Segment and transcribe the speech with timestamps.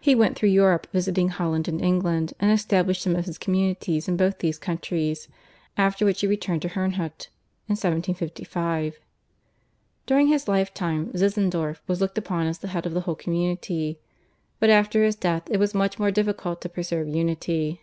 [0.00, 4.16] He went through Europe visiting Holland and England and established some of his communities in
[4.16, 5.26] both these countries,
[5.76, 7.26] after which he returned to Herrnhut
[7.66, 9.00] in 1755.
[10.06, 13.98] During his lifetime Zinzendorf was looked upon as the head of the whole community,
[14.60, 17.82] but after his death it was much more difficult to preserve unity.